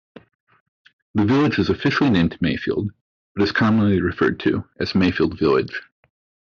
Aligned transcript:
The 1.13 1.25
village 1.25 1.59
is 1.59 1.69
officially 1.69 2.09
named 2.09 2.35
Mayfield, 2.41 2.89
but 3.35 3.43
is 3.43 3.51
commonly 3.51 4.01
referred 4.01 4.39
to 4.39 4.63
as 4.79 4.95
Mayfield 4.95 5.37
Village. 5.37 5.79